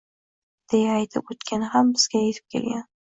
deya 0.73 0.95
aytib 1.01 1.29
o‘tgani 1.35 1.69
ham 1.73 1.91
bizga 1.99 2.23
yetib 2.23 2.49
kelgan. 2.57 2.83